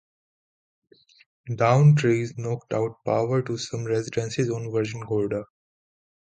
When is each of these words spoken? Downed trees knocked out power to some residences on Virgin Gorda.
Downed 1.55 1.99
trees 1.99 2.33
knocked 2.35 2.73
out 2.73 3.05
power 3.05 3.43
to 3.43 3.55
some 3.59 3.85
residences 3.85 4.49
on 4.49 4.71
Virgin 4.71 5.01
Gorda. 5.01 5.45